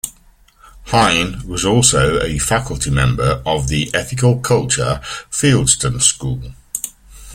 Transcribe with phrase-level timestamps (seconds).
[0.91, 6.53] Hine was also a faculty member of the Ethical Culture Fieldston School.